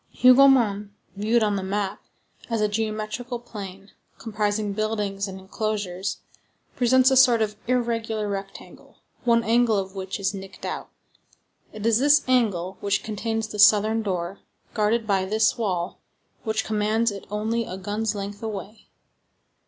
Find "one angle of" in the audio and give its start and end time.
9.25-9.93